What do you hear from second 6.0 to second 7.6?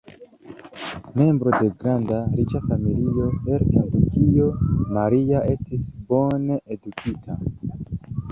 bone edukita.